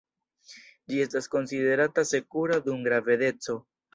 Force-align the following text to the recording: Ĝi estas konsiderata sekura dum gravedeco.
Ĝi 0.93 1.01
estas 1.03 1.27
konsiderata 1.35 2.05
sekura 2.13 2.59
dum 2.69 2.83
gravedeco. 2.91 3.59